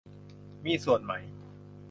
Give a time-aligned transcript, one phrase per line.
[0.65, 1.11] มีส่วนไหม?